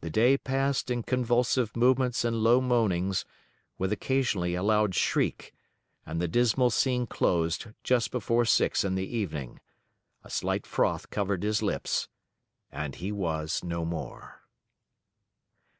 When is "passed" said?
0.36-0.90